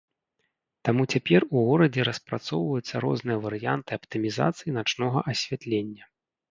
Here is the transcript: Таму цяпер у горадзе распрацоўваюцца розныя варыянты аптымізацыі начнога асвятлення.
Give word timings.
Таму 0.89 1.05
цяпер 1.15 1.45
у 1.49 1.57
горадзе 1.67 2.07
распрацоўваюцца 2.09 2.95
розныя 3.07 3.37
варыянты 3.47 3.91
аптымізацыі 4.03 4.79
начнога 4.81 5.19
асвятлення. 5.37 6.03